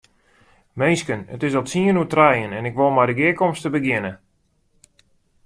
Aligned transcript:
Minsken, 0.81 1.21
it 1.35 1.41
is 1.47 1.57
al 1.59 1.65
tsien 1.65 1.99
oer 1.99 2.11
trijen 2.13 2.51
en 2.57 2.67
ik 2.69 2.77
wol 2.79 2.93
mei 2.95 3.07
de 3.09 3.17
gearkomste 3.19 3.67
begjinne. 3.75 4.13